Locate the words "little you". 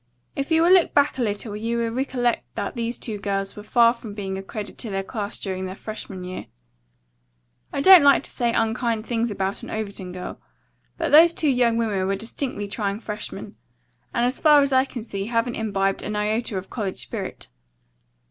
1.21-1.77